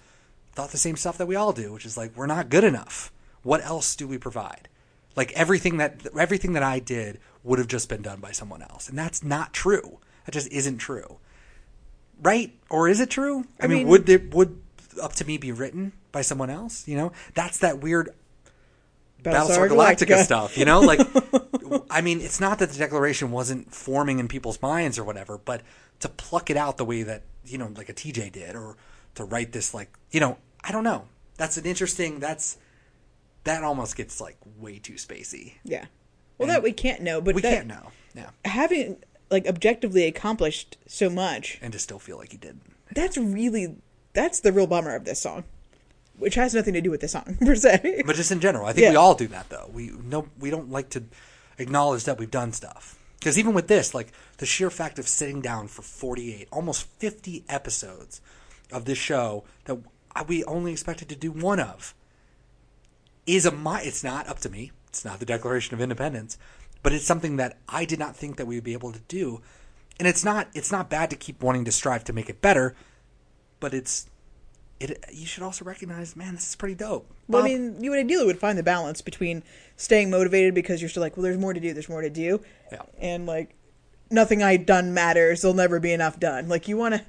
[0.54, 3.12] thought the same stuff that we all do, which is like we're not good enough.
[3.44, 4.70] What else do we provide?
[5.16, 8.90] Like everything that everything that I did would have just been done by someone else,
[8.90, 10.00] and that's not true.
[10.26, 11.20] That just isn't true,
[12.22, 12.54] right?
[12.70, 13.46] Or is it true?
[13.60, 14.62] I, mean, mean- would it would
[15.02, 16.88] up to me be written by someone else?
[16.88, 18.14] You know, that's that weird
[19.24, 20.80] Battlestar Galactica stuff, you know?
[20.82, 21.00] Like,
[21.90, 25.62] I mean, it's not that the Declaration wasn't forming in people's minds or whatever, but
[26.00, 28.78] to pluck it out the way that, you know, like a TJ did, or
[29.16, 31.06] to write this, like, you know, I don't know.
[31.38, 32.58] That's an interesting, that's,
[33.44, 35.54] that almost gets, like, way too spacey.
[35.64, 35.86] Yeah.
[36.38, 37.92] Well, that we can't know, but We that, can't know.
[38.14, 38.30] Yeah.
[38.46, 38.98] having
[39.30, 41.60] like objectively accomplished so much.
[41.62, 42.60] And to still feel like he did.
[42.94, 43.76] That's really
[44.13, 45.44] that's the real bummer of this song,
[46.18, 48.04] which has nothing to do with the song per se.
[48.06, 48.92] But just in general, I think Yeah.
[48.92, 49.70] we all do that though.
[49.74, 51.04] We no, we don't like to
[51.58, 52.98] acknowledge that we've done stuff.
[53.20, 57.44] Because even with this, like the sheer fact of sitting down for forty-eight, almost fifty
[57.50, 58.22] episodes
[58.72, 59.78] of this show that
[60.28, 61.94] we only expected to do one of,
[63.26, 64.72] is a my It's not up to me.
[64.88, 66.38] It's not the Declaration of Independence,
[66.88, 69.41] but it's something that I did not think that we would be able to do.
[70.00, 70.47] And it's not.
[70.54, 72.78] It's not bad to keep wanting to strive to make it better,
[73.60, 74.08] but it's.
[74.80, 77.12] It, you should also recognize, man, this is pretty dope.
[77.28, 79.43] Well, I mean, you would ideally would find the balance between
[79.76, 82.39] staying motivated because you're still like, well, there's more to do, there's more to do,
[82.71, 82.84] Yeah.
[83.00, 83.54] and like,
[84.10, 85.41] nothing I done matters.
[85.41, 86.47] There'll never be enough done.
[86.47, 87.04] Like, you want to,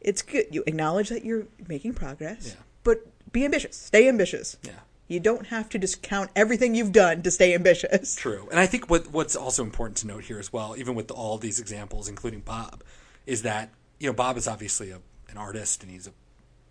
[0.00, 0.46] it's good.
[0.52, 2.62] You acknowledge that you're making progress, Yeah.
[2.82, 3.76] but be ambitious.
[3.76, 4.56] Stay ambitious.
[4.62, 4.72] Yeah.
[5.08, 8.14] You don't have to discount everything you've done to stay ambitious.
[8.16, 11.10] True, and I think what what's also important to note here as well, even with
[11.10, 12.84] all these examples, including Bob,
[13.26, 16.12] is that you know Bob is obviously a, an artist and he's a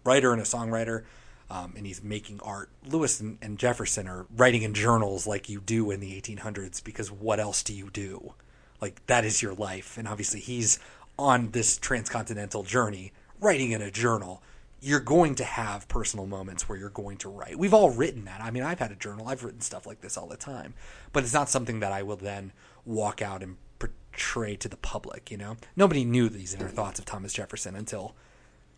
[0.04, 1.04] writer and a songwriter,
[1.50, 2.70] um, and he's making art.
[2.86, 7.12] Lewis and, and Jefferson are writing in journals like you do in the 1800s because
[7.12, 8.34] what else do you do?
[8.80, 10.78] Like that is your life, and obviously he's
[11.18, 14.44] on this transcontinental journey writing in a journal.
[14.80, 17.58] You're going to have personal moments where you're going to write.
[17.58, 18.42] We've all written that.
[18.42, 19.28] I mean, I've had a journal.
[19.28, 20.76] I've written stuff like this all the time,
[21.14, 22.54] but it's not something that I will then
[22.86, 25.32] walk out and portray to the public.
[25.32, 28.16] You know, nobody knew these inner thoughts of Thomas Jefferson until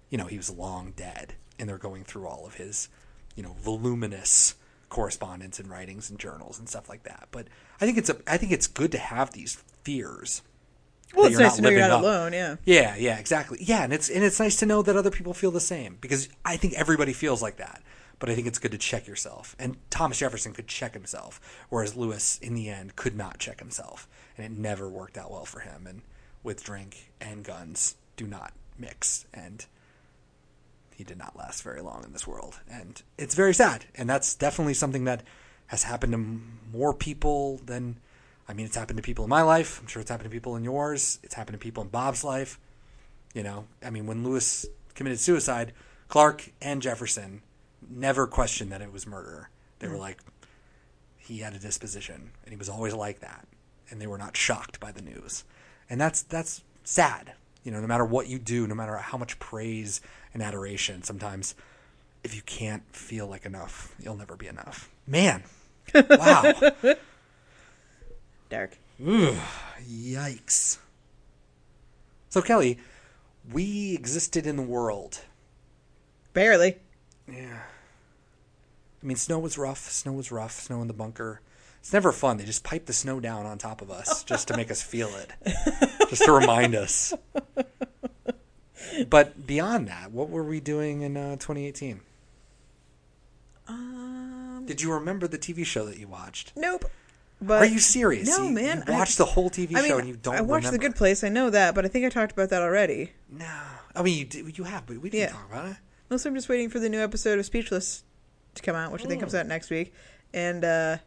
[0.09, 2.89] you know, he was long dead, and they're going through all of his,
[3.35, 4.55] you know, voluminous
[4.89, 7.27] correspondence and writings and journals and stuff like that.
[7.31, 7.47] But
[7.79, 10.41] I think it's a, I think it's good to have these fears.
[11.15, 12.01] Well, it's you're nice to know you're not up.
[12.01, 12.33] alone.
[12.33, 12.55] Yeah.
[12.65, 13.57] Yeah, yeah, exactly.
[13.61, 16.29] Yeah, and it's and it's nice to know that other people feel the same because
[16.45, 17.81] I think everybody feels like that.
[18.19, 19.55] But I think it's good to check yourself.
[19.57, 24.09] And Thomas Jefferson could check himself, whereas Lewis, in the end, could not check himself,
[24.37, 25.87] and it never worked out well for him.
[25.87, 26.01] And
[26.43, 29.25] with drink and guns, do not mix.
[29.33, 29.65] And
[30.93, 33.85] he did not last very long in this world, and it's very sad.
[33.95, 35.23] And that's definitely something that
[35.67, 36.41] has happened to
[36.77, 37.99] more people than.
[38.49, 39.79] I mean, it's happened to people in my life.
[39.79, 41.19] I'm sure it's happened to people in yours.
[41.21, 42.59] It's happened to people in Bob's life.
[43.35, 45.71] You know, I mean, when Lewis committed suicide,
[46.07, 47.43] Clark and Jefferson
[47.87, 49.49] never questioned that it was murder.
[49.77, 49.99] They were mm.
[49.99, 50.17] like,
[51.17, 53.47] he had a disposition, and he was always like that,
[53.91, 55.43] and they were not shocked by the news,
[55.87, 57.33] and that's that's sad.
[57.63, 60.01] You know, no matter what you do, no matter how much praise
[60.33, 61.53] and adoration, sometimes
[62.23, 64.89] if you can't feel like enough, you'll never be enough.
[65.05, 65.43] Man,
[65.93, 66.53] wow,
[68.49, 68.77] Dark.
[69.01, 70.79] yikes.
[72.29, 72.77] So Kelly,
[73.51, 75.21] we existed in the world.
[76.33, 76.77] Barely.
[77.27, 77.61] Yeah.
[79.01, 79.89] I mean, snow was rough.
[79.89, 80.59] Snow was rough.
[80.59, 81.41] Snow in the bunker.
[81.79, 82.37] It's never fun.
[82.37, 85.09] They just pipe the snow down on top of us just to make us feel
[85.15, 85.31] it,
[86.09, 87.13] just to remind us.
[89.09, 92.01] But beyond that, what were we doing in uh, 2018?
[93.67, 94.63] Um.
[94.65, 96.51] Did you remember the TV show that you watched?
[96.55, 96.85] Nope.
[97.41, 98.27] But Are you serious?
[98.27, 98.83] No, You- man.
[98.87, 100.35] You I- watched the whole TV I mean, show and you don't.
[100.35, 100.77] I watched The.
[100.77, 101.23] Good Place.
[101.23, 103.13] I know that, but I think I talked about that already.
[103.31, 103.45] No,
[103.95, 105.33] I mean you did, you have, but we didn't Yeah.
[105.33, 105.77] talk about it.
[106.09, 108.03] Mostly, I'm just waiting for the new episode of Speechless
[108.55, 109.93] to come out, which I think comes out next week.
[110.33, 110.97] And uh,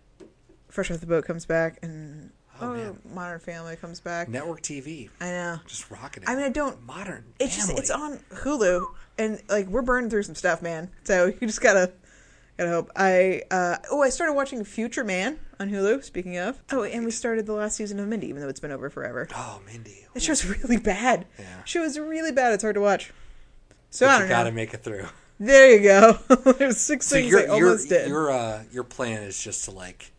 [0.68, 2.30] Fresh Off the Boat comes back, and
[2.61, 2.96] Oh, oh.
[3.12, 4.28] Modern Family comes back.
[4.28, 5.61] Network TV, I know.
[5.66, 6.28] just rocking it.
[6.28, 6.80] I mean, I don't.
[6.86, 7.24] modern.
[7.40, 8.86] It's just it's on Hulu,
[9.18, 10.90] and like we're burning through some stuff, man.
[11.04, 11.92] So you just gotta
[12.59, 12.90] gotta hope.
[12.96, 16.03] I uh, oh, I started watching Future Man on Hulu.
[16.05, 18.72] Speaking of, oh, and we started the last season of Mindy, even though it's been
[18.72, 19.28] over forever.
[19.34, 20.07] Oh, Mindy.
[20.14, 21.26] That show's really bad.
[21.38, 21.64] Yeah.
[21.64, 22.53] Show is really bad.
[22.53, 23.12] It's hard to watch.
[23.90, 25.07] So But I don't know gotta make it through.
[25.38, 26.18] There you go.
[26.59, 28.09] There's six So things your I your almost did.
[28.09, 30.12] your uh your plan is just to like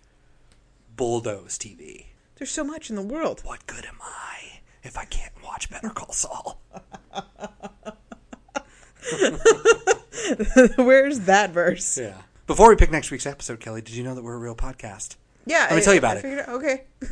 [0.96, 2.06] bulldoze TV.
[2.36, 3.42] There's so much in the world.
[3.46, 6.60] What good am I if I can't watch Better Call Saul?
[10.78, 11.98] Where's that verse?
[11.98, 12.22] Yeah.
[12.48, 15.16] Before we pick next week's episode, Kelly, did you know that we're a real podcast?
[15.46, 16.48] Yeah, Let me I- tell you about I it.
[16.50, 16.84] okay.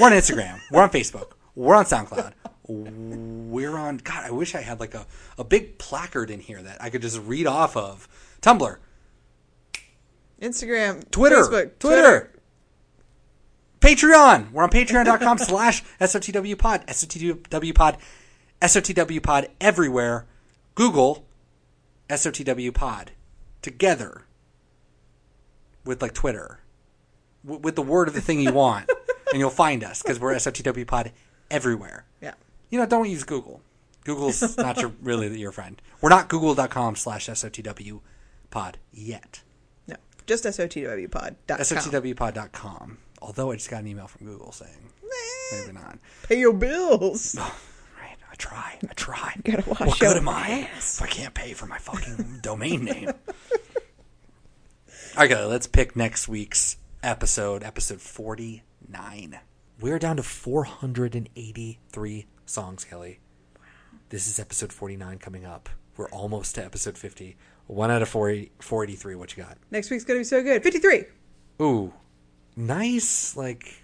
[0.00, 0.58] We're on Instagram.
[0.72, 1.32] We're on Facebook.
[1.54, 2.32] We're on SoundCloud.
[2.66, 3.98] We're on.
[3.98, 5.06] God, I wish I had like a,
[5.38, 8.08] a big placard in here that I could just read off of.
[8.42, 8.76] Tumblr.
[10.42, 12.32] Instagram, Twitter, Facebook, Twitter,
[13.80, 14.50] Patreon.
[14.50, 17.98] We're on patreon.com slash SOTW pod, SOTW pod,
[18.64, 20.26] SOTW pod everywhere.
[20.74, 21.24] Google
[22.08, 23.12] SOTW pod
[23.62, 24.22] together
[25.84, 26.60] with like Twitter,
[27.44, 28.90] w- with the word of the thing you want,
[29.30, 31.12] and you'll find us because we're SOTW pod
[31.50, 32.06] everywhere.
[32.20, 32.34] Yeah.
[32.70, 33.60] You know, don't use Google.
[34.04, 35.80] Google's not your, really your friend.
[36.00, 38.00] We're not google.com slash SOTW
[38.50, 39.42] pod yet.
[39.86, 39.96] No,
[40.26, 41.36] just SOTWpod.com.
[41.48, 42.98] SOTWpod.com.
[43.22, 44.90] Although I just got an email from Google saying,
[45.52, 45.98] maybe not.
[46.24, 47.38] Pay your bills.
[48.34, 48.78] I try.
[48.90, 49.32] I try.
[49.44, 50.96] gotta wash what good am I ass.
[50.98, 53.10] if I can't pay for my fucking domain name?
[55.16, 59.38] Okay, let's pick next week's episode, episode 49.
[59.80, 63.20] We're down to 483 songs, Kelly.
[63.56, 63.62] Wow.
[64.08, 65.68] This is episode 49 coming up.
[65.96, 67.36] We're almost to episode 50.
[67.68, 69.14] One out of 40, 483.
[69.14, 69.56] What you got?
[69.70, 70.64] Next week's gonna be so good.
[70.64, 71.04] Fifty-three.
[71.62, 71.92] Ooh,
[72.56, 73.36] nice.
[73.36, 73.83] Like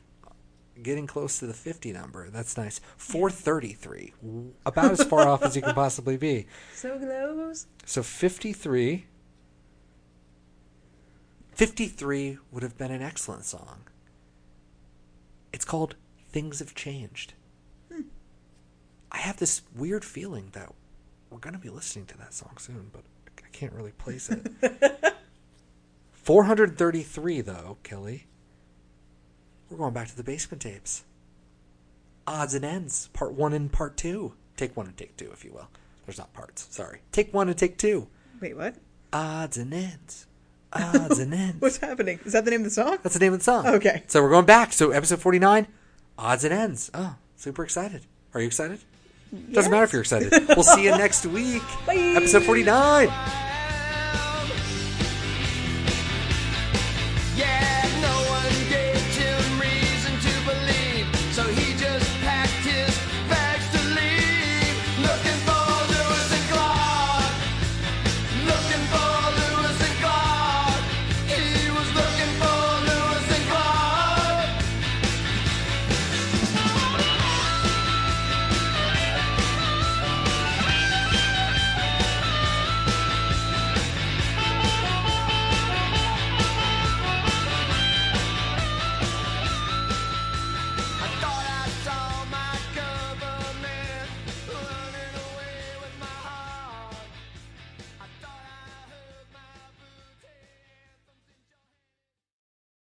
[0.83, 2.31] getting close to the 50 number.
[2.31, 2.81] That's nice.
[2.97, 4.15] 433.
[4.67, 6.47] About as far off as you can possibly be.
[6.75, 7.67] So close.
[7.85, 9.07] So 53.
[11.53, 13.83] 53 would have been an excellent song.
[15.53, 15.97] It's called
[16.31, 17.35] Things Have Changed.
[17.93, 18.03] Hmm.
[19.13, 20.73] I have this weird feeling that
[21.31, 23.03] we're going to be listening to that song soon, but
[23.45, 24.47] I can't really place it.
[26.13, 28.27] 433, though, Kelly.
[29.71, 31.05] We're going back to the basement tapes.
[32.27, 34.35] Odds and ends, part one and part two.
[34.57, 35.69] Take one and take two, if you will.
[36.07, 36.67] There's not parts.
[36.71, 37.01] Sorry.
[37.13, 38.09] Take one and take two.
[38.41, 38.75] Wait, what?
[39.13, 40.27] Odds and ends.
[40.73, 41.61] Odds and ends.
[41.61, 42.21] What's happening?
[42.25, 42.99] Is that the name of the song?
[43.03, 43.67] That's the name of the song.
[43.67, 44.03] Okay.
[44.09, 44.73] So we're going back.
[44.73, 45.67] So episode 49,
[46.19, 46.91] odds and ends.
[46.95, 48.03] Oh, super excited.
[48.35, 48.81] Are you excited?
[49.53, 50.33] Doesn't matter if you're excited.
[50.49, 51.63] we'll see you next week.
[51.87, 51.95] Bye.
[52.17, 53.50] Episode 49.